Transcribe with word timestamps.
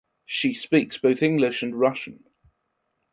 She 0.25 0.55
speaks 0.55 0.97
both 0.97 1.21
English 1.21 1.61
and 1.61 1.79
Russian. 1.79 2.23